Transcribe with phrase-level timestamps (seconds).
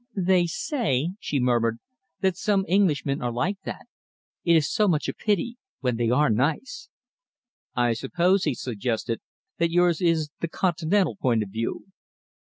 [0.17, 1.77] "They say," she murmured,
[2.21, 3.85] "that some Englishmen are like that.
[4.43, 6.89] It is so much a pity when they are nice!"
[7.75, 9.21] "I suppose," he suggested,
[9.59, 11.85] "that yours is the Continental point of view."